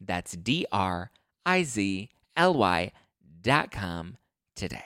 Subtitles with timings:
[0.00, 1.10] That's D R
[1.44, 2.92] I Z L Y
[3.42, 4.16] dot com
[4.54, 4.82] today.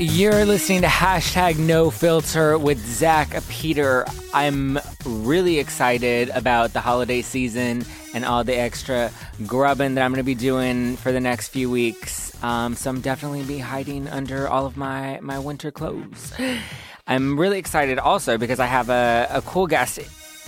[0.00, 4.06] You're listening to hashtag no filter with Zack Peter.
[4.32, 9.10] I'm really excited about the holiday season and all the extra
[9.44, 12.27] grubbing that I'm going to be doing for the next few weeks.
[12.42, 16.32] Um, so I'm definitely be hiding under all of my, my winter clothes.
[17.06, 19.98] I'm really excited also because I have a, a cool guest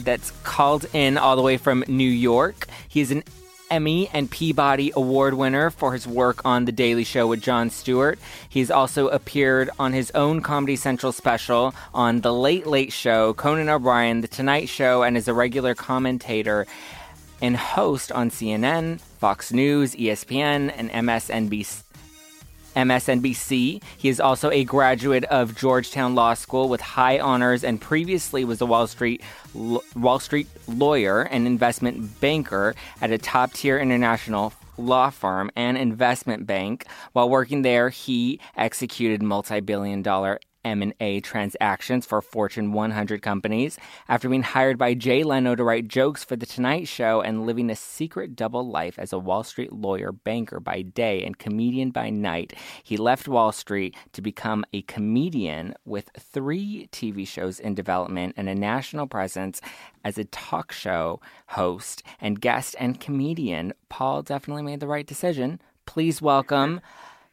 [0.05, 2.67] that's called in all the way from New York.
[2.89, 3.25] He's an
[3.71, 8.19] Emmy and Peabody Award winner for his work on The Daily Show with Jon Stewart.
[8.49, 13.69] He's also appeared on his own Comedy Central special on The Late Late Show, Conan
[13.69, 16.67] O'Brien, The Tonight Show, and is a regular commentator
[17.41, 21.83] and host on CNN, Fox News, ESPN, and MSNBC.
[22.75, 23.83] MSNBC.
[23.99, 28.63] He is also a graduate of Georgetown Law School with high honors and previously was
[28.63, 35.51] a Wall Street Wall Street lawyer and investment banker at a top-tier international law firm
[35.55, 36.87] and investment bank.
[37.13, 43.79] While working there, he executed multi-billion dollar M&A transactions for Fortune 100 companies.
[44.09, 47.71] After being hired by Jay Leno to write jokes for The Tonight Show and living
[47.71, 52.11] a secret double life as a Wall Street lawyer, banker by day, and comedian by
[52.11, 58.35] night, he left Wall Street to become a comedian with three TV shows in development
[58.37, 59.61] and a national presence
[60.05, 63.73] as a talk show host and guest and comedian.
[63.89, 65.61] Paul definitely made the right decision.
[65.87, 66.81] Please welcome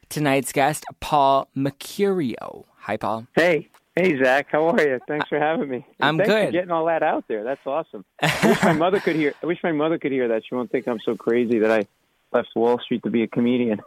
[0.09, 2.65] tonight's guest, Paul Mecurio.
[2.79, 3.27] Hi, Paul.
[3.35, 3.69] Hey.
[3.95, 4.47] Hey, Zack.
[4.51, 4.99] How are you?
[5.07, 5.85] Thanks for having me.
[5.99, 6.45] I'm Thanks good.
[6.47, 7.43] For getting all that out there.
[7.43, 8.05] That's awesome.
[8.21, 9.33] I wish my mother could hear.
[9.41, 10.43] I wish my mother could hear that.
[10.47, 11.87] She won't think I'm so crazy that I
[12.31, 13.81] left Wall Street to be a comedian.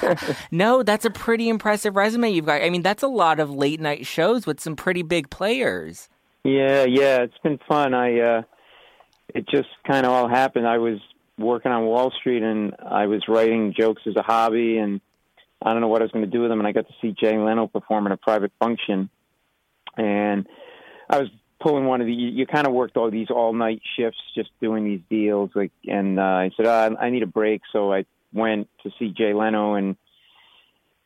[0.52, 2.62] no, that's a pretty impressive resume you've got.
[2.62, 6.08] I mean, that's a lot of late night shows with some pretty big players.
[6.44, 7.94] Yeah, yeah, it's been fun.
[7.94, 8.42] I uh
[9.34, 10.66] it just kind of all happened.
[10.66, 10.98] I was
[11.36, 15.00] working on Wall Street and I was writing jokes as a hobby and
[15.62, 16.94] I don't know what I was going to do with them, and I got to
[17.02, 19.10] see Jay Leno perform in a private function,
[19.96, 20.46] and
[21.10, 21.28] I was
[21.60, 22.12] pulling one of the.
[22.12, 25.72] You, you kind of worked all these all night shifts, just doing these deals, like,
[25.86, 29.32] and uh, I said, oh, I need a break, so I went to see Jay
[29.32, 29.96] Leno and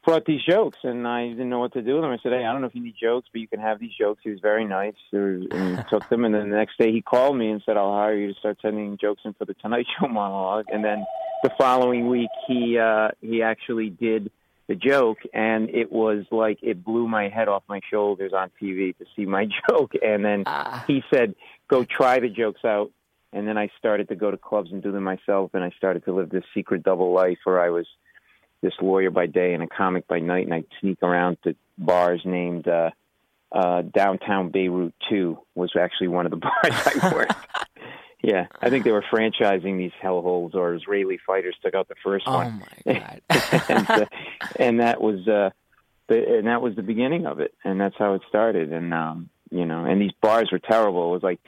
[0.05, 2.11] brought these jokes, and I didn't know what to do with them.
[2.11, 3.93] I said, "Hey, I don't know if you need jokes, but you can have these
[3.99, 6.25] jokes." He was very nice, and he took them.
[6.25, 8.59] And then the next day, he called me and said, "I'll hire you to start
[8.63, 11.05] sending jokes in for the Tonight Show monologue." And then
[11.43, 14.31] the following week, he uh, he actually did
[14.73, 18.97] the joke, and it was like it blew my head off my shoulders on TV
[18.97, 19.93] to see my joke.
[20.03, 20.81] And then uh.
[20.87, 21.35] he said,
[21.69, 22.91] "Go try the jokes out."
[23.35, 26.05] And then I started to go to clubs and do them myself, and I started
[26.07, 27.87] to live this secret double life where I was
[28.63, 32.23] this lawyer by day and a comic by night, and I'd sneak around to bars
[32.25, 32.91] named uh,
[33.51, 37.35] uh, Downtown Beirut Two was actually one of the bars I worked.
[38.23, 42.25] Yeah, I think they were franchising these hellholes, or Israeli fighters took out the first
[42.29, 42.63] oh one.
[42.87, 43.69] Oh my god!
[43.69, 44.07] and, uh,
[44.57, 45.51] and that was uh,
[46.09, 48.73] the and that was the beginning of it, and that's how it started.
[48.73, 51.11] And um, you know, and these bars were terrible.
[51.11, 51.41] It was like,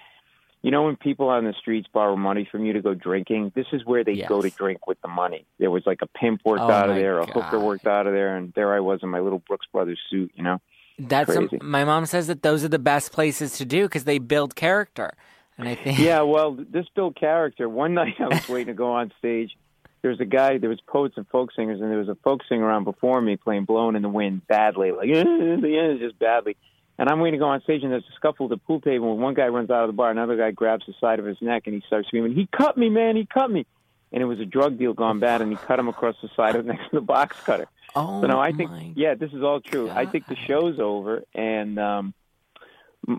[0.63, 3.67] you know, when people on the streets borrow money from you to go drinking, this
[3.73, 4.29] is where they yes.
[4.29, 5.47] go to drink with the money.
[5.61, 7.29] There was like a pimp worked oh out of there, god.
[7.29, 10.01] a hooker worked out of there, and there I was in my little Brooks Brothers
[10.11, 10.33] suit.
[10.35, 10.61] You know,
[10.99, 14.19] that's a, my mom says that those are the best places to do because they
[14.19, 15.15] build character.
[15.59, 17.69] And I think Yeah, well, this built character.
[17.69, 19.57] One night I was waiting to go on stage.
[20.03, 22.43] There was a guy, there was poets and folk singers, and there was a folk
[22.47, 26.59] singer on before me playing Blowing in the Wind badly, like, yeah, just badly.
[26.99, 29.13] And I'm waiting to go on stage, and there's a scuffle at the pool table,
[29.13, 31.39] and one guy runs out of the bar, another guy grabs the side of his
[31.41, 33.67] neck, and he starts screaming, he cut me, man, he cut me.
[34.13, 36.55] And it was a drug deal gone bad, and he cut him across the side
[36.55, 37.67] of next to the box cutter.
[37.97, 39.87] Oh, so now I think, yeah, this is all true.
[39.87, 39.97] God.
[39.97, 42.15] I think the show's over, and um,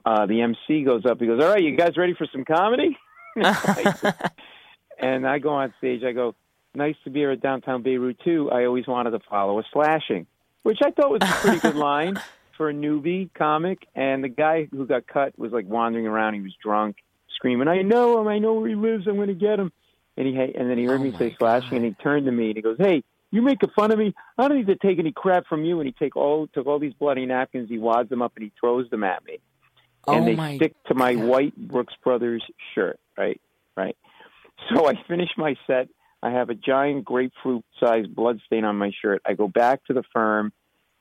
[0.06, 1.20] uh, the MC goes up.
[1.20, 2.98] He goes, "All right, you guys ready for some comedy?"
[5.00, 6.04] and I go on stage.
[6.04, 6.36] I go,
[6.74, 8.50] "Nice to be here at downtown Beirut too.
[8.52, 10.28] I always wanted to follow a slashing,"
[10.64, 12.20] which I thought was a pretty good line
[12.58, 13.88] for a newbie comic.
[13.96, 16.36] And the guy who got cut was like wandering around.
[16.36, 16.98] He was drunk,
[17.36, 18.28] screaming, "I know him!
[18.28, 19.08] I know where he lives!
[19.08, 19.72] I'm going to get him!"
[20.18, 22.48] And he and then he heard Oh me say slashing, and he turned to me
[22.48, 24.14] and he goes, "Hey." You making fun of me?
[24.38, 25.82] I don't need to take any crap from you.
[25.82, 28.52] And he take all took all these bloody napkins, he wads them up, and he
[28.62, 29.40] throws them at me
[30.08, 31.24] and oh they stick to my God.
[31.26, 32.44] white Brooks Brothers
[32.74, 33.40] shirt, right?
[33.76, 33.98] Right.
[34.74, 35.90] So I finish my set.
[36.24, 39.22] I have a giant grapefruit sized blood stain on my shirt.
[39.26, 40.54] I go back to the firm.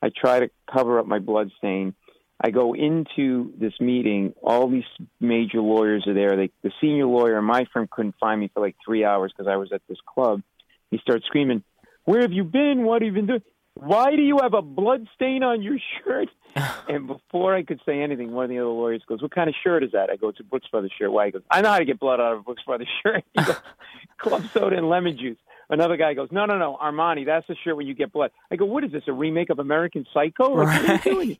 [0.02, 1.94] I try to cover up my blood stain.
[2.42, 4.34] I go into this meeting.
[4.42, 4.84] All these
[5.20, 6.36] major lawyers are there.
[6.36, 9.48] They, the senior lawyer in my firm couldn't find me for like three hours because
[9.50, 10.42] I was at this club.
[10.90, 11.62] He starts screaming,
[12.04, 12.84] "Where have you been?
[12.84, 13.42] What have you been doing?
[13.74, 16.28] Why do you have a blood stain on your shirt?"
[16.86, 19.54] And before I could say anything, one of the other lawyers goes, "What kind of
[19.64, 21.26] shirt is that?" I go, "It's a Brooks Brothers shirt." Why?
[21.26, 23.42] He goes, "I know how to get blood out of a Brooks Brothers shirt." He
[23.42, 23.56] goes,
[24.18, 25.38] "Club soda and lemon juice."
[25.70, 27.26] Another guy goes, "No, no, no, Armani.
[27.26, 29.02] That's the shirt when you get blood." I go, "What is this?
[29.08, 31.38] A remake of American Psycho?" Like, what are you doing?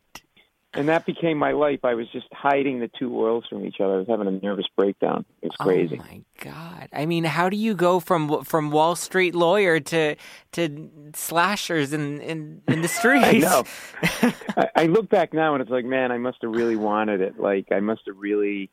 [0.77, 1.81] And that became my life.
[1.85, 3.95] I was just hiding the two worlds from each other.
[3.95, 5.25] I was having a nervous breakdown.
[5.41, 6.01] It was crazy.
[6.01, 6.89] Oh my god!
[6.93, 10.17] I mean, how do you go from from Wall Street lawyer to
[10.53, 13.25] to slashers in in, in the streets?
[13.27, 13.65] I know.
[14.57, 17.39] I, I look back now and it's like, man, I must have really wanted it.
[17.39, 18.69] Like, I must have really,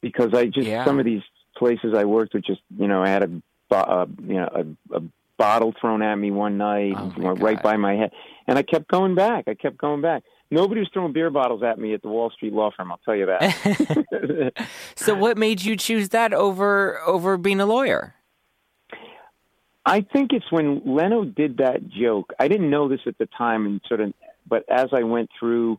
[0.00, 0.84] because I just Yeah.
[0.84, 1.22] some of these
[1.56, 3.22] places I worked with, just you know, I had
[3.70, 4.48] a, uh, you know,
[4.90, 5.02] a, a
[5.36, 7.62] bottle thrown at me one night, Oh, you my know, right God.
[7.62, 8.10] by my head,
[8.46, 9.44] and I kept going back.
[9.48, 10.22] I kept going back.
[10.50, 12.90] Nobody was throwing beer bottles at me at the Wall Street law firm.
[12.90, 14.52] I'll tell you that.
[14.96, 18.14] so, what made you choose that over over being a lawyer?
[19.86, 22.32] I think it's when Leno did that joke.
[22.38, 24.12] I didn't know this at the time, and sort of,
[24.46, 25.78] but as I went through,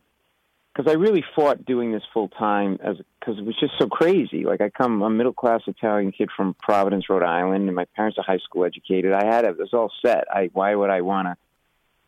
[0.74, 4.44] because I really fought doing this full time, as because it was just so crazy.
[4.44, 7.84] Like I come, I'm a middle class Italian kid from Providence, Rhode Island, and my
[7.94, 9.12] parents are high school educated.
[9.12, 10.24] I had it, it was all set.
[10.30, 11.36] I why would I want to,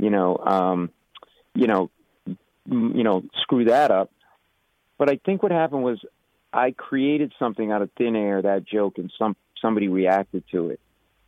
[0.03, 0.91] you know, um,
[1.55, 1.91] you know,
[2.67, 4.11] you know, screw that up?
[4.99, 5.99] But I think what happened was
[6.53, 10.81] I created something out of thin air, that joke, and some somebody reacted to it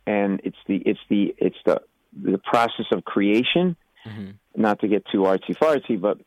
[0.05, 1.81] and it's the it's the it's the
[2.13, 3.75] the process of creation.
[4.07, 4.35] Mhm.
[4.55, 6.17] Not to get too artsy fartsy, but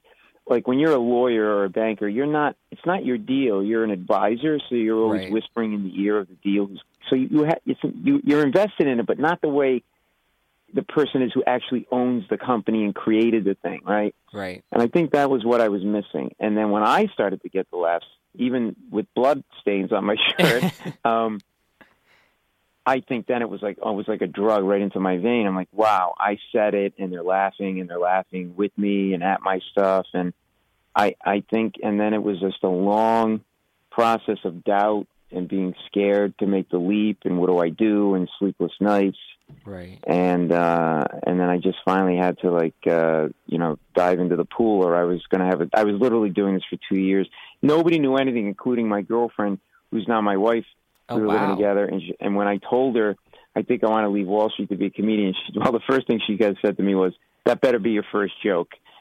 [0.46, 2.56] like when you're a lawyer or a banker, you're not.
[2.70, 3.62] It's not your deal.
[3.64, 5.32] You're an advisor, so you're always Right.
[5.32, 6.68] whispering in the ear of the deal.
[7.08, 9.82] So you you, ha- it's, you you're invested in it, but not the way
[10.72, 14.14] the person is who actually owns the company and created the thing, right?
[14.32, 14.64] Right.
[14.70, 16.34] And I think that was what I was missing.
[16.38, 20.16] And then when I started to get the laughs, even with blood stains on my
[20.38, 20.64] shirt,
[21.04, 21.40] um,
[22.86, 25.18] I think then it was like oh, it was like a drug right into my
[25.18, 25.46] vein.
[25.46, 29.22] I'm like, wow, I said it, and they're laughing, and they're laughing with me and
[29.22, 30.32] at my stuff, and
[30.94, 33.42] I I think, and then it was just a long
[33.90, 38.14] process of doubt and being scared to make the leap, and what do I do,
[38.14, 39.18] and sleepless nights,
[39.64, 39.98] Right.
[40.06, 44.36] and uh and then I just finally had to like uh you know dive into
[44.36, 46.78] the pool or I was going to have it I was literally doing this for
[46.88, 47.28] 2 years.
[47.62, 49.58] Nobody knew anything including my girlfriend
[49.90, 50.64] who's now my wife.
[51.08, 51.40] Oh we were wow.
[51.40, 53.16] living together and she, and when I told her
[53.54, 55.80] I think I want to leave Wall Street to be a comedian she well the
[55.88, 57.12] first thing she guys said to me was
[57.46, 58.70] that better be your first joke.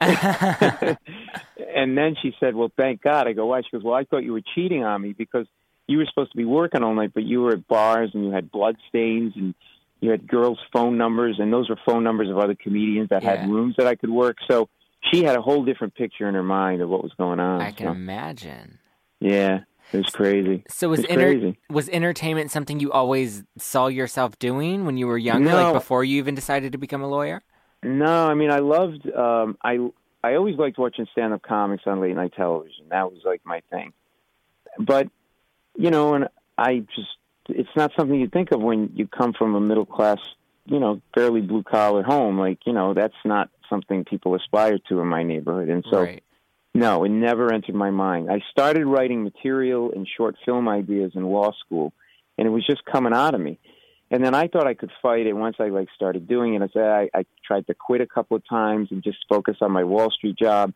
[1.76, 3.28] And then she said well thank God.
[3.28, 3.62] I go why?
[3.62, 5.46] She goes well I thought you were cheating on me because
[5.86, 8.30] you were supposed to be working all night but you were at bars and you
[8.32, 9.54] had blood stains and
[10.00, 13.36] you had girls' phone numbers, and those were phone numbers of other comedians that Yeah.
[13.36, 14.38] had rooms that I could work.
[14.50, 14.68] So
[15.12, 17.60] she had a whole different picture in her mind of what was going on.
[17.60, 18.78] I can So, imagine.
[19.20, 19.60] yeah,
[19.92, 20.64] it was crazy.
[20.68, 21.58] So was It's enter- crazy.
[21.68, 25.64] was entertainment something you always saw yourself doing when you were younger, No.
[25.64, 27.42] like before you even decided to become a lawyer?
[27.82, 29.10] No, I mean I loved.
[29.10, 29.78] Um, I
[30.22, 32.84] I always liked watching stand-up comics on late night television.
[32.90, 33.92] That was like my thing.
[34.78, 35.08] But
[35.76, 36.28] you know, and
[36.58, 37.08] I just
[37.54, 40.18] it's not something you think of when you come from a middle class,
[40.66, 42.38] you know, fairly blue collar home.
[42.38, 45.68] Like you know, that's not something people aspire to in my neighborhood.
[45.68, 46.22] And so right.
[46.72, 48.30] No, it never entered my mind.
[48.30, 51.92] I started writing material and short film ideas in law school,
[52.38, 53.58] and it was just coming out of me.
[54.12, 56.62] And then I thought I could fight it once I like started doing it.
[56.62, 59.72] I said I, I tried to quit a couple of times and just focus on
[59.72, 60.72] my Wall Street job.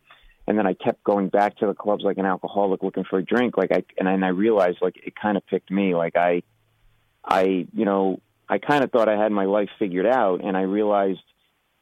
[0.47, 3.23] And then I kept going back to the clubs like an alcoholic looking for a
[3.23, 3.57] drink.
[3.57, 5.95] Like I and then I realized like it kind of picked me.
[5.95, 6.43] Like I,
[7.25, 10.61] I you know I kind of thought I had my life figured out, and I
[10.61, 11.23] realized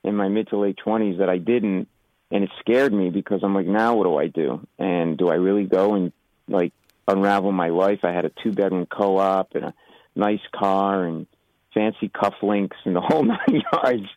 [0.03, 1.87] in my mid to late twenties that I didn't
[2.33, 4.67] and it scared me because I'm like, now what do I do?
[4.79, 6.11] And do I really go and
[6.47, 6.73] like
[7.07, 7.99] unravel my life?
[8.01, 9.73] I had a two bedroom co op and a
[10.15, 11.27] nice car and
[11.75, 14.07] fancy cufflinks and the whole nine yards,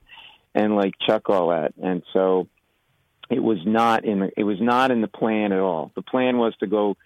[0.54, 1.74] and like chuck all that.
[1.80, 2.48] And so
[3.28, 5.92] it was not in the, it was not in the plan at all.
[5.94, 6.96] The plan was to go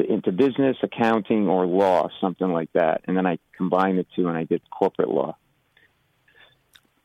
[0.00, 3.02] to, into business, accounting, or law, something like that.
[3.06, 5.36] And then I combined the two, and I did corporate law.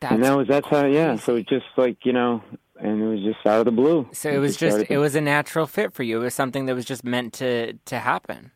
[0.00, 1.16] That's and that was that's how yeah.
[1.16, 2.42] So it just like you know,
[2.78, 4.08] and it was just out of the blue.
[4.12, 6.20] So it was just just it was a natural fit for you.
[6.20, 8.50] It was something that was just meant to to happen.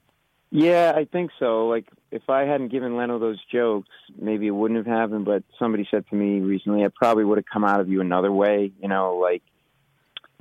[0.51, 1.69] Yeah, I think so.
[1.69, 5.25] Like if I hadn't given Leno those jokes, maybe it wouldn't have happened.
[5.25, 8.33] But somebody said to me recently, I probably would have come out of you another
[8.33, 8.73] way.
[8.81, 9.43] You know, like.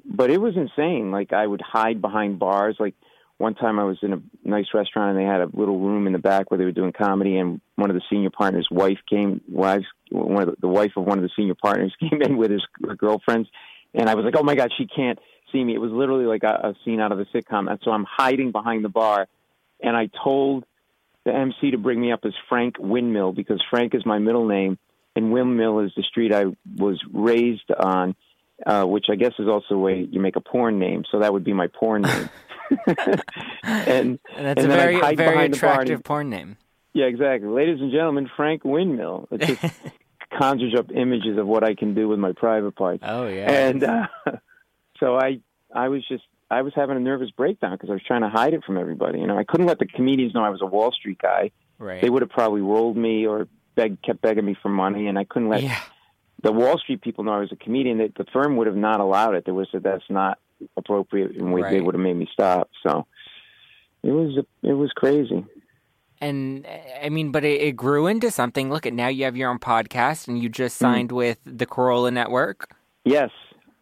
[0.06, 1.12] But it was insane.
[1.12, 2.78] Like I would hide behind bars.
[2.80, 2.96] Like
[3.40, 6.14] one time I was in a nice restaurant and they had a little room in
[6.14, 9.42] the back where they were doing comedy, and one of the senior partners' wife came.
[9.50, 12.52] Wives, one of the, the wife of one of the senior partners came in with
[12.52, 13.50] his her girlfriends,
[13.94, 15.18] and I was like, oh my god, she can't
[15.52, 15.74] see me.
[15.74, 18.52] It was literally like a, a scene out of a sitcom, and so I'm hiding
[18.52, 19.28] behind the bar
[19.82, 20.66] and I told
[21.26, 24.78] the MC to bring me up as Frank Windmill because Frank is my middle name,
[25.16, 26.46] and Windmill is the street I
[26.78, 28.16] was raised on,
[28.66, 31.04] uh, which I guess is also a way you make a porn name.
[31.12, 32.30] So that would be my porn name.
[33.64, 36.58] and And that's And a very hide very behind the bar attractive porn name.
[36.94, 39.28] yeah, exactly, ladies and gentlemen, Frank Windmill.
[39.32, 39.76] It just
[40.38, 43.04] conjures up images of what I can do with my private parts.
[43.06, 43.50] Oh yeah.
[43.52, 44.08] And uh,
[45.00, 45.40] so I,
[45.74, 48.54] I was just, I was having a nervous breakdown because I was trying to hide
[48.54, 49.20] it from everybody.
[49.20, 51.52] You know, I couldn't let the comedians know I was a Wall Street guy.
[51.80, 52.02] right.
[52.02, 55.24] They would have probably rolled me or begged, kept begging me for money, and I
[55.24, 55.80] couldn't let yeah.
[56.44, 57.98] the Wall Street people know I was a comedian.
[57.98, 59.46] That the firm would have not allowed it.
[59.46, 60.38] They would have said that's not
[60.78, 61.84] appropriate, and we, they Right.
[61.86, 62.70] would have made me stop.
[62.86, 63.06] So
[64.04, 65.46] it was, it was crazy.
[66.22, 66.68] And
[67.02, 68.70] I mean, but it, it grew into something.
[68.70, 70.86] Look at now you have your own podcast, and you just Hmm.
[70.86, 72.76] signed with the Carolla Network.
[73.06, 73.30] Yes,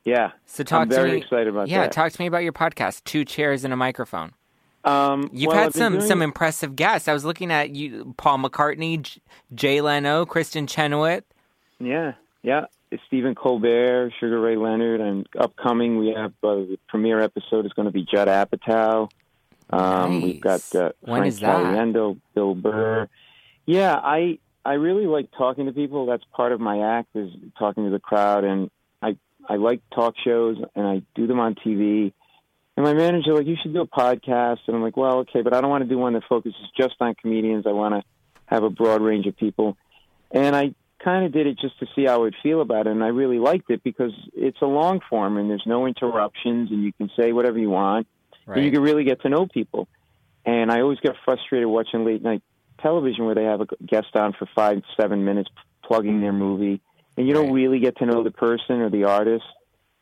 [0.06, 0.32] yeah.
[0.46, 1.18] So talk I'm to very me.
[1.18, 1.92] excited about yeah, that.
[1.92, 3.04] talk to me about your podcast.
[3.06, 4.34] Two chairs and a microphone.
[4.84, 7.08] Um, You've well, had some doing- some impressive guests.
[7.08, 9.22] I was looking at you, Paul McCartney, J-
[9.56, 11.24] Jay Leno, Kristin Chenoweth.
[11.80, 12.66] Yeah, yeah.
[13.08, 17.86] Stephen Colbert, Sugar Ray Leonard, and upcoming we have uh, the premiere episode is going
[17.88, 19.10] to be Judd Apatow.
[19.70, 20.76] Um, We've got Nice.
[20.76, 21.56] uh, When Frank is that?
[21.58, 23.10] Caliendo, Bill Burr.
[23.66, 26.06] Yeah, I I really like talking to people.
[26.06, 27.30] That's part of my act is
[27.60, 28.70] talking to the crowd, and
[29.02, 29.18] I
[29.50, 32.14] I like talk shows, and I do them on TV.
[32.78, 35.54] And my manager like, you should do a podcast, and I'm like, well, okay, but
[35.54, 37.66] I don't want to do one that focuses just on comedians.
[37.68, 38.04] I want to
[38.46, 39.76] have a broad range of people,
[40.32, 40.74] and I
[41.04, 43.08] kind of did it just to see how I would feel about it, and I
[43.08, 47.10] really liked it because it's a long form and there's no interruptions, and you can
[47.20, 48.08] say whatever you want,
[48.48, 49.88] and you can really get to know people.
[50.46, 52.42] And I always get frustrated watching late night
[52.82, 55.50] television where they have a guest on for five, seven minutes
[55.84, 56.80] plugging their movie,
[57.18, 57.54] and you don't Right.
[57.56, 59.46] really get to know the person or the artist.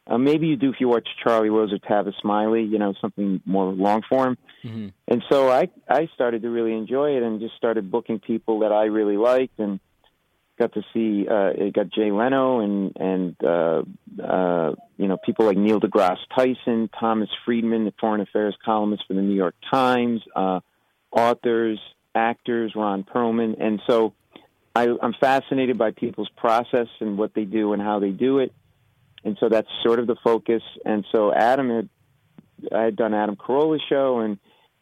[0.07, 3.41] Uh, maybe you do if you watch Charlie Rose or Tavis Smiley, you know, something
[3.45, 4.37] more long form.
[4.63, 4.93] Mhm.
[5.07, 8.71] And so I I started to really enjoy it and just started booking people that
[8.71, 9.79] I really liked and
[10.57, 13.83] got to see uh got Jay Leno and and uh
[14.23, 19.13] uh you know people like Neil deGrasse Tyson, Thomas Friedman, the foreign affairs columnist for
[19.13, 20.59] the New York Times, uh
[21.11, 21.79] authors,
[22.13, 24.13] actors, Ron Perlman, and so
[24.75, 28.53] I, I'm fascinated by people's process and what they do and how they do it,
[29.23, 30.63] and so that's sort of the focus.
[30.83, 31.89] And so Adam had
[32.73, 34.37] I had done Adam Carolla's show, and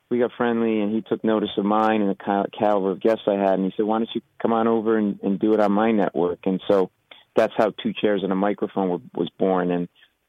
[0.09, 3.23] we got friendly, and he took notice of mine and the cal- caliber of guests
[3.27, 5.59] I had, and he said, "Why don't you come on over and, and do it
[5.59, 6.91] on my network?" And so
[7.35, 9.87] that's how Two Chairs and a Microphone were, was born, and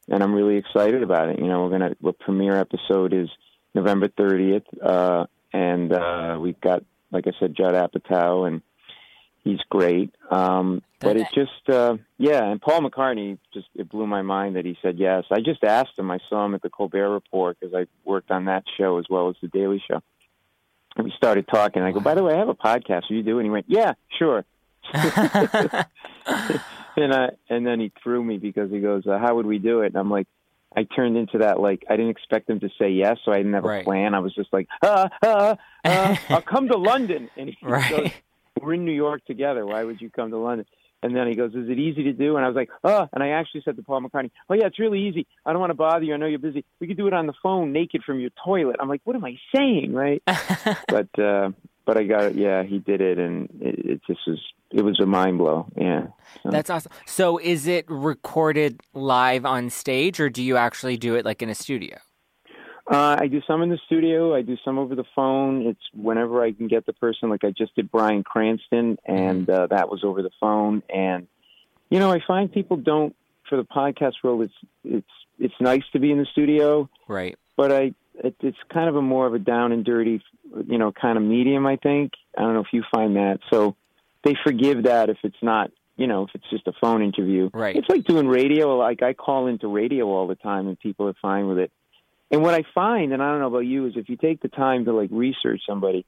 [0.09, 1.39] and I'm really excited about it.
[1.39, 3.29] You know, we're gonna the premiere episode is
[3.75, 8.63] November 30th, uh, and uh, we've got, like I said, Judd Apatow, and
[9.43, 10.15] he's great.
[10.31, 14.65] Um, but it just, uh, yeah, and Paul McCartney just it blew my mind that
[14.65, 15.25] he said yes.
[15.31, 16.11] I just asked him.
[16.11, 19.29] I saw him at the Colbert Report because I worked on that show as well
[19.29, 20.01] as the Daily Show.
[20.97, 21.83] And we started talking.
[21.83, 23.11] I go, by the way, I have a podcast.
[23.11, 23.39] Are you do?
[23.39, 24.45] And he went, yeah, sure.
[24.95, 25.83] and
[27.15, 29.87] I and then he threw me because he goes, uh, "How would we do it?"
[29.89, 30.27] And I'm like,
[30.77, 33.55] I turned into that like I didn't expect him to say yes, so I didn't
[33.55, 33.81] have Right.
[33.81, 34.15] a plan.
[34.15, 37.91] I was just like, "Ah, ah, ah, I'll come to London," and he Right.
[37.91, 38.11] goes,
[38.61, 39.65] "We're in New York together.
[39.67, 40.67] Why would you come to London?"
[41.05, 43.23] And then he goes, "Is it easy to do?" And I was like, "Oh!" And
[43.23, 45.27] I actually said to Paul McCartney, "Oh yeah, it's really easy.
[45.45, 46.15] I don't want to bother you.
[46.15, 46.65] I know you're busy.
[46.81, 49.25] We could do it on the phone, naked from your toilet." I'm like, "What am
[49.25, 50.23] I saying?" Right?
[50.89, 51.51] but uh,
[51.85, 52.37] but I got it.
[52.37, 55.67] Yeah, he did it, and it, it just was it was a mind blow.
[55.77, 56.07] Yeah.
[56.43, 56.93] So, That's awesome.
[57.05, 61.51] So is it recorded live on stage, or do you actually do it like in
[61.51, 61.99] a studio?
[62.87, 64.35] Uh, I do some in the studio.
[64.35, 65.67] I do some over the phone.
[65.67, 67.31] It's whenever I can get the person.
[67.31, 70.83] Like I just did Bryan Cranston, and uh, that was over the phone.
[70.95, 71.27] And
[71.89, 73.17] you know, I find people don't
[73.49, 74.43] for the podcast world.
[74.43, 77.37] It's it's it's nice to be in the studio, Right.
[77.57, 80.23] but I it, it's kind of a more of a down and dirty,
[80.69, 81.67] you know, kind of medium.
[81.67, 82.13] I think.
[82.37, 83.39] I don't know if you find that.
[83.51, 83.77] So
[84.25, 85.71] they forgive that if it's not.
[85.97, 87.77] You know, if it's just a phone interview, Right.
[87.77, 88.77] It's like doing radio.
[88.77, 91.71] Like I call into radio all the time, and people are fine with it
[92.31, 94.49] And what I find, and I don't know about you, is if you take the
[94.49, 96.05] time to like research somebody,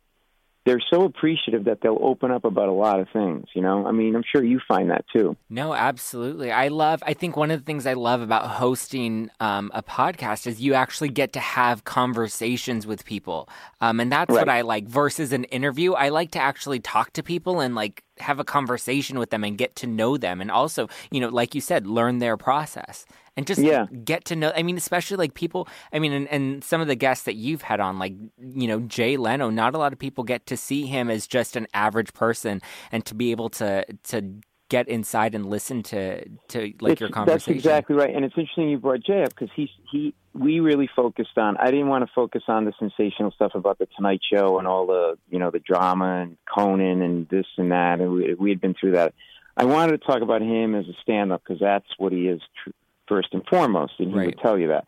[0.64, 3.86] they're so appreciative that they'll open up about a lot of things, you know?
[3.86, 5.36] I mean, I'm sure you find that too.
[5.48, 6.50] No, absolutely.
[6.50, 10.48] I love, I think one of the things I love about hosting um, a podcast
[10.48, 13.48] is you actually get to have conversations with people.
[13.80, 14.40] Um, and that's Right.
[14.40, 15.92] what I like versus an interview.
[15.92, 19.58] I like to actually talk to people and like have a conversation with them and
[19.58, 20.40] get to know them.
[20.40, 23.06] And also, you know, like you said, learn their process
[23.36, 23.86] and just Yeah.
[24.04, 24.52] get to know.
[24.56, 27.62] I mean, especially like people, I mean, and, and some of the guests that you've
[27.62, 30.86] had on, like, you know, Jay Leno, not a lot of people get to see
[30.86, 35.46] him as just an average person and to be able to, to, get inside and
[35.46, 37.54] listen to to like It's- your conversation.
[37.54, 40.14] That's exactly right, and it's interesting you brought Jay up because he's he.
[40.34, 41.56] We really focused on.
[41.56, 44.86] I didn't want to focus on the sensational stuff about the Tonight Show and all
[44.86, 48.60] the you know the drama and Conan and this and that, and we, we had
[48.60, 49.14] been through that.
[49.56, 52.70] I wanted to talk about him as a stand-up because that's what he is tr-
[53.08, 54.26] first and foremost, and he Right.
[54.26, 54.84] would tell you that.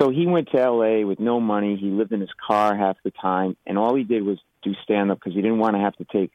[0.00, 1.02] So he went to L.A.
[1.04, 1.74] with no money.
[1.76, 5.18] He lived in his car half the time, and all he did was do stand-up
[5.18, 6.30] because he didn't want to have to take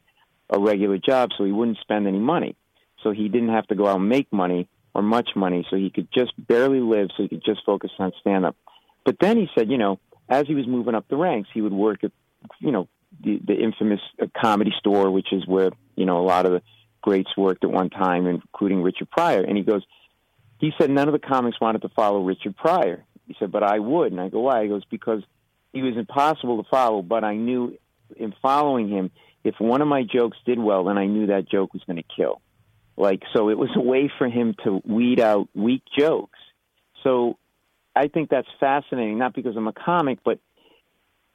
[0.50, 2.56] a regular job, so he wouldn't spend any money.
[3.04, 5.90] So he didn't have to go out and make money or much money, so he
[5.90, 8.56] could just barely live, so he could just focus on stand up.
[9.04, 10.00] But then he said, you know,
[10.30, 12.12] as he was moving up the ranks, he would work at,
[12.60, 12.88] you know,
[13.24, 16.62] the, the infamous uh, comedy store, which is where, you know, a lot of the
[17.02, 19.44] greats worked at one time, including Richard Pryor.
[19.44, 19.84] And he goes,
[20.60, 23.04] he said none of the comics wanted to follow Richard Pryor.
[23.28, 24.12] He said, but I would.
[24.12, 24.64] And I go, why?
[24.64, 25.22] He goes, because
[25.74, 27.78] he was impossible to follow, but I knew
[28.16, 29.12] in following him,
[29.46, 32.16] if one of my jokes did well, then I knew that joke was going to
[32.16, 32.42] kill.
[32.98, 36.40] Like, so it was a way for him to weed out weak jokes.
[37.04, 37.38] So
[37.96, 40.40] I think that's fascinating, not because I'm a comic, but,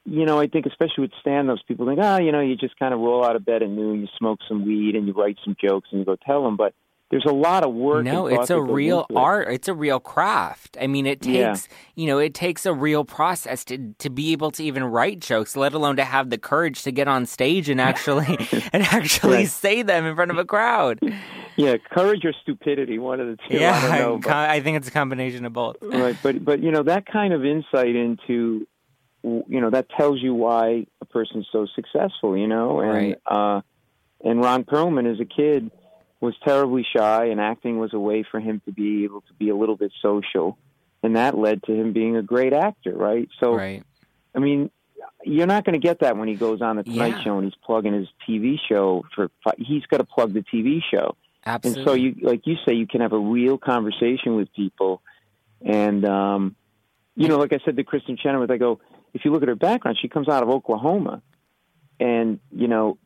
[0.03, 2.77] you know, I think especially with stand ups, people think, oh, you know, you just
[2.77, 5.37] kind of roll out of bed at noon, you smoke some weed, and you write
[5.45, 6.57] some jokes, and you go tell them.
[6.57, 6.73] But
[7.11, 8.03] there's a lot of work.
[8.05, 9.15] No, it's a real it.
[9.15, 9.49] art.
[9.49, 10.77] It's a real craft.
[10.81, 11.49] I mean, it Yeah.
[11.49, 15.19] takes, you know, it takes a real process to to be able to even write
[15.19, 18.25] jokes, let alone to have the courage to get on stage and actually
[18.73, 19.47] and actually Right.
[19.49, 20.99] say them in front of a crowd.
[21.57, 23.57] Yeah, courage or stupidity, one of the two.
[23.57, 24.17] yeah, I don't know.
[24.19, 25.75] But- I think it's a combination of both.
[25.81, 28.65] right but but you know that kind of insight into
[29.23, 33.17] you know that tells you why a person's so successful you know and Right.
[33.27, 33.61] uh
[34.23, 35.69] and ron perlman as a kid
[36.21, 39.49] was terribly shy and acting was a way for him to be able to be
[39.49, 40.57] a little bit social
[41.03, 43.83] and that led to him being a great actor right so Right.
[44.35, 44.69] i mean
[45.23, 47.23] you're not going to get that when he goes on the Tonight Yeah.
[47.23, 49.29] Show and he's plugging his TV show for.
[49.57, 51.81] He's got to plug the TV show, Absolutely.
[51.81, 55.01] and so you, like you say, you can have a real conversation with people.
[55.63, 56.55] And, um,
[57.15, 58.79] you know, like I said to Kristin Chenoweth, I go,
[59.13, 61.21] if you look at her background, she comes out of Oklahoma
[61.99, 62.97] and, you know,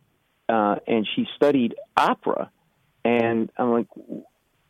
[0.48, 2.50] uh, and she studied opera.
[3.06, 3.88] And I'm like,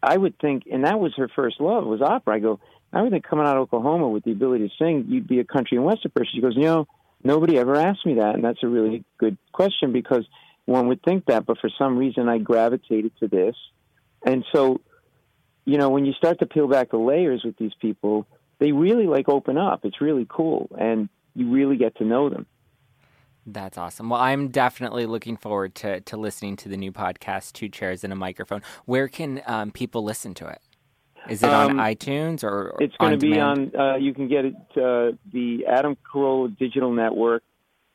[0.03, 2.35] I would think, and that was her first love was opera.
[2.35, 2.59] I go,
[2.91, 5.45] I would think coming out of Oklahoma with the ability to sing, you'd be a
[5.45, 6.31] country and western person.
[6.35, 6.85] She goes, you know,
[7.23, 8.35] nobody ever asked me that.
[8.35, 10.25] And that's a really good question because
[10.65, 13.55] one would think that, but for some reason I gravitated to this.
[14.25, 14.81] And so,
[15.63, 18.27] you know, when you start to peel back the layers with these people,
[18.59, 19.85] they really like open up.
[19.85, 20.69] It's really cool.
[20.77, 22.47] And you really get to know them.
[23.45, 24.09] That's awesome.
[24.09, 28.11] Well, I'm definitely looking forward to, to listening to the new podcast, Two Chairs and
[28.11, 28.61] a Microphone.
[28.85, 30.59] Where can um, people listen to it?
[31.29, 33.75] Is it on Um, iTunes or or It's going to be demand?
[33.75, 37.43] on, uh, you can get it, uh, the Adam Carolla Digital Network,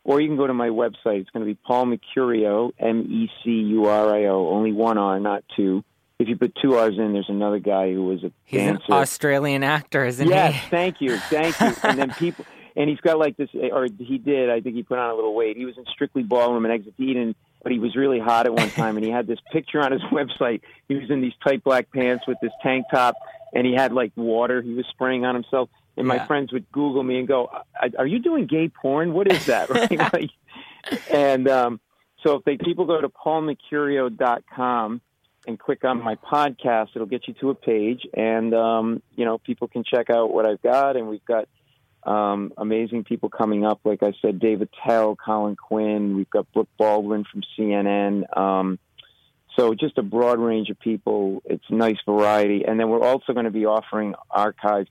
[0.04, 1.20] or you can go to my website.
[1.20, 4.98] It's going to be Paul Mecurio, M E C U R I O, only one
[4.98, 5.84] R, not two.
[6.18, 8.92] If you put two R's in, there's another guy who was a He's an dancer.
[8.92, 10.58] Australian actor, isn't yes, he?
[10.60, 11.72] Yes, thank you, thank you.
[11.88, 12.44] and then people,
[12.76, 14.50] and he's got like this, or he did.
[14.50, 15.56] I think he put on a little weight.
[15.56, 18.70] He was in Strictly Ballroom and Exit Eden, but he was really hot at one
[18.70, 20.60] time, and he had this picture on his website.
[20.88, 23.14] He was in these tight black pants with this tank top,
[23.52, 25.68] and he had like water he was spraying on himself.
[25.96, 29.12] And my friends would Google me and go, "I- "Are you doing gay porn?
[29.12, 29.90] What is that?" Right?
[30.12, 30.30] like,
[31.12, 31.80] and um,
[32.22, 35.00] so if they people go to paulmecurio.com
[35.46, 39.38] and click on my podcast, it'll get you to a page, and um, you know
[39.38, 41.48] people can check out what I've got, and we've got
[42.04, 43.80] um, amazing people coming up.
[43.84, 46.16] Like I said, Dave Attell, Colin Quinn.
[46.16, 48.36] We've got Brooke Baldwin from CNN.
[48.36, 48.78] Um,
[49.56, 51.42] so just a broad range of people.
[51.44, 54.88] It's nice variety, and then we're also going to be offering archived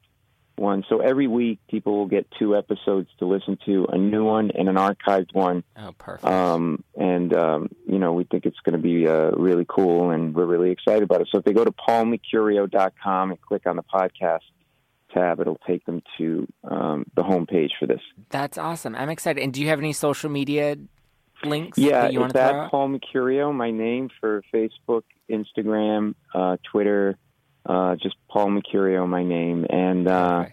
[0.58, 0.86] ones.
[0.90, 4.68] So every week, people will get two episodes to listen to, a new one and
[4.68, 5.64] an archived one.
[5.78, 6.26] Oh, perfect.
[6.26, 10.36] Um, and um, you know, we think it's going to be uh, really cool, and
[10.36, 11.30] we're really excited about it.
[11.32, 14.42] So if they go to paulmecurio.com and click on the podcast
[15.14, 18.02] tab, it'll take them to um, the homepage for this.
[18.30, 18.96] That's awesome.
[18.96, 19.44] I'm excited.
[19.44, 20.78] And do you have any social media
[21.44, 22.72] links Yeah, that you want it's to at?
[22.72, 27.18] Paul Mecurio, my name for Facebook, Instagram, uh, Twitter.
[27.66, 30.46] Uh, just Paul Mecurio, my name, and uh,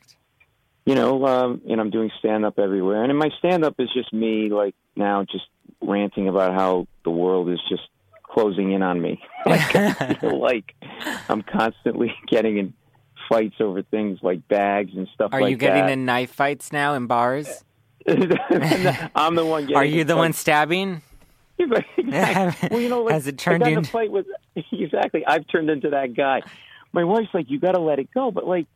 [0.84, 3.02] you know, um, and I'm doing stand up everywhere.
[3.02, 5.46] And in my stand up is just me, like now, just
[5.80, 7.82] ranting about how the world is just
[8.22, 9.20] closing in on me.
[9.46, 10.74] like I feel like
[11.28, 12.74] I'm constantly getting in
[13.28, 15.30] fights over things like bags and stuff.
[15.30, 15.36] Like that.
[15.38, 15.92] Are like you getting that.
[15.92, 17.64] in knife fights now in bars?
[18.08, 19.76] I'm the one getting.
[19.76, 20.38] Are you the one fights.
[20.40, 21.02] stabbing?
[21.58, 22.68] exactly.
[22.70, 24.26] Well, you know, like, Has it turned I got in into- a fight with
[24.72, 25.24] exactly.
[25.26, 26.42] I've turned into that guy.
[26.92, 28.66] My wife's like, you got to let it go, but like,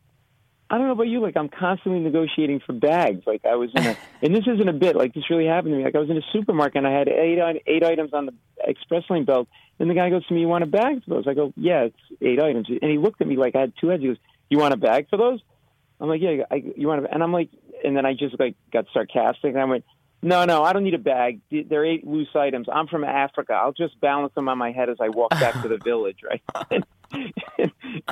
[0.69, 1.19] I don't know about you.
[1.21, 3.23] Like, I'm constantly negotiating for bags.
[3.27, 4.95] Like, I was in a, and this isn't a bit.
[4.95, 5.83] Like, this really happened to me.
[5.83, 8.33] Like, I was in a supermarket and I had eight eight items on the
[8.63, 11.27] express lane belt, and the guy goes to me, "You want a bag for those?"
[11.27, 13.87] I go, "Yeah, it's eight items." And he looked at me like I had two
[13.89, 14.01] heads.
[14.01, 14.17] He goes,
[14.51, 15.39] "You want a bag for those?"
[15.99, 17.49] I'm like, "Yeah, I, you want?" A, and I'm like,
[17.83, 19.83] and then I just like got sarcastic, and I went.
[20.23, 21.39] No, no, I don't need a bag.
[21.49, 22.67] They're eight loose items.
[22.71, 23.53] I'm from Africa.
[23.53, 26.43] I'll just balance them on my head as I walk back to the village, right?
[26.69, 26.85] and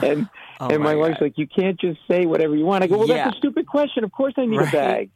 [0.01, 2.83] and, Oh and my, my wife's like, you can't just say whatever you want.
[2.83, 3.25] I go, well, Yeah.
[3.25, 4.03] that's a stupid question.
[4.03, 4.67] Of course I need Right.
[4.69, 5.09] a bag.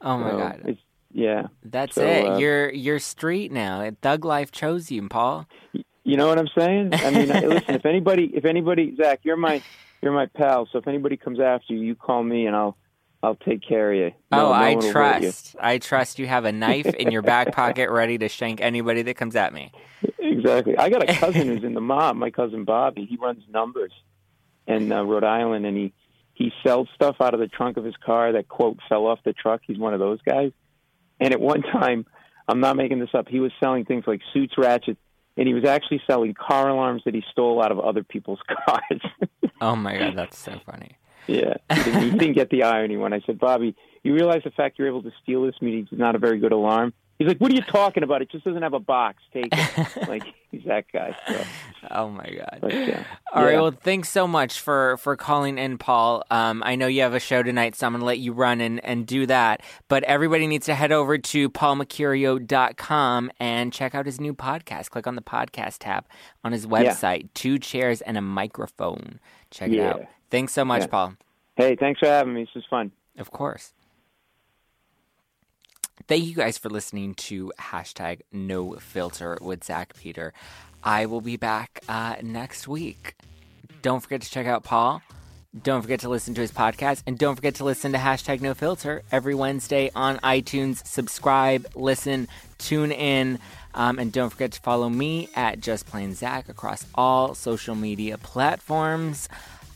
[0.00, 0.62] Oh my So, god.
[0.64, 0.80] It's,
[1.12, 1.42] yeah.
[1.62, 2.26] That's so, it.
[2.26, 3.88] uh, you're you're street now.
[4.02, 5.46] Thug life chose you, Paul.
[6.02, 6.90] You know what I'm saying?
[6.92, 9.62] I mean, listen, if anybody, if anybody, Zack, you're my,
[10.04, 10.68] you're my pal.
[10.70, 12.76] So if anybody comes after you, you call me and I'll,
[13.22, 14.10] I'll take care of you.
[14.30, 15.20] No- oh, no I one will hurt you.
[15.30, 15.56] trust.
[15.58, 19.14] I trust you have a knife in your back pocket ready to shank anybody that
[19.14, 19.72] comes at me.
[20.18, 20.76] Exactly.
[20.76, 22.16] I got a cousin who's in the mob.
[22.16, 23.06] My cousin Bobby.
[23.08, 23.92] He runs numbers
[24.66, 25.92] in uh, Rhode Island, and he
[26.34, 29.32] he sells stuff out of the trunk of his car that quote fell off the
[29.32, 29.60] truck.
[29.66, 30.50] He's one of those guys.
[31.20, 32.04] And at one time,
[32.48, 33.28] I'm not making this up.
[33.28, 34.98] He was selling things like suits, ratchets,
[35.36, 39.00] and he was actually selling car alarms that he stole out of other people's cars.
[39.60, 40.92] Oh my god, that's so funny.
[41.26, 44.88] yeah, he didn't, get the irony when I said, Bobby, you realize the fact you're
[44.88, 46.92] able to steal this means it's not a very good alarm.
[47.18, 48.22] He's like, "What are you talking about?
[48.22, 49.22] It just doesn't have a box.
[49.32, 51.16] Take it." like he's that guy.
[51.28, 51.44] So,
[51.90, 52.58] Oh my god.
[52.60, 53.04] but, yeah.
[53.32, 53.52] All right.
[53.52, 53.60] Yeah.
[53.60, 56.24] Well, thanks so much for for calling in, Paul.
[56.30, 58.84] Um, I know you have a show tonight, so I'm gonna let you run and,
[58.84, 59.62] and do that.
[59.88, 64.90] But everybody needs to head over to paulmecurio.com and check out his new podcast.
[64.90, 66.06] Click on the podcast tab
[66.42, 67.28] on his website.
[67.34, 69.20] Two chairs and a microphone.
[69.50, 70.02] Check it out.
[70.30, 70.86] Thanks so much, Yeah.
[70.88, 71.14] Paul.
[71.56, 72.42] Hey, thanks for having me.
[72.42, 72.90] This is fun.
[73.18, 73.73] Of course.
[76.06, 80.34] Thank you guys for listening to hashtag no filter with Zack Peter.
[80.82, 83.14] I will be back uh, next week.
[83.80, 85.02] Don't forget to check out Paul.
[85.62, 87.02] Don't forget to listen to his podcast.
[87.06, 90.86] And don't forget to listen to hashtag no filter every Wednesday on iTunes.
[90.86, 93.38] Subscribe, listen, tune in.
[93.74, 98.18] Um, and don't forget to follow me at Just Plain Zack across all social media
[98.18, 99.28] platforms.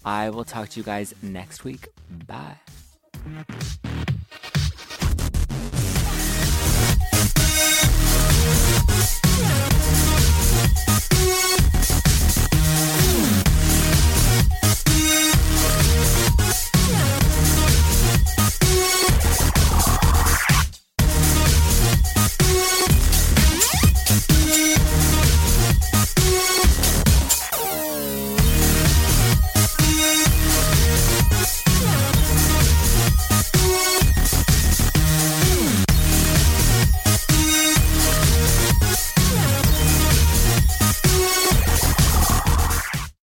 [0.05, 1.89] I will talk to you guys next week.
[2.27, 2.59] Bye.